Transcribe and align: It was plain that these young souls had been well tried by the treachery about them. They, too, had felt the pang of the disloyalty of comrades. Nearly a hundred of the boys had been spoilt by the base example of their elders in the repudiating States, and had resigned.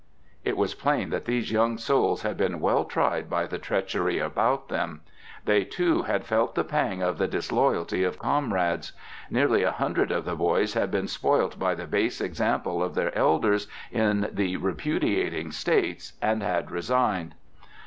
It 0.43 0.57
was 0.57 0.73
plain 0.73 1.11
that 1.11 1.25
these 1.25 1.51
young 1.51 1.77
souls 1.77 2.23
had 2.23 2.35
been 2.35 2.59
well 2.59 2.85
tried 2.85 3.29
by 3.29 3.45
the 3.45 3.59
treachery 3.59 4.17
about 4.17 4.67
them. 4.67 5.01
They, 5.45 5.63
too, 5.63 6.01
had 6.01 6.25
felt 6.25 6.55
the 6.55 6.63
pang 6.63 7.03
of 7.03 7.19
the 7.19 7.27
disloyalty 7.27 8.03
of 8.03 8.17
comrades. 8.17 8.93
Nearly 9.29 9.61
a 9.61 9.69
hundred 9.69 10.11
of 10.11 10.25
the 10.25 10.35
boys 10.35 10.73
had 10.73 10.89
been 10.89 11.07
spoilt 11.07 11.59
by 11.59 11.75
the 11.75 11.85
base 11.85 12.19
example 12.19 12.81
of 12.81 12.95
their 12.95 13.15
elders 13.15 13.67
in 13.91 14.27
the 14.33 14.57
repudiating 14.57 15.51
States, 15.51 16.13
and 16.19 16.41
had 16.41 16.71
resigned. 16.71 17.35